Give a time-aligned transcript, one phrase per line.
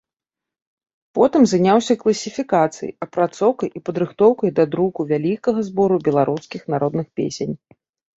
[1.17, 7.53] Потым заняўся класіфікацыяй, апрацоўкай і падрыхтоўкай да друку вялікага збору беларускіх народных песень.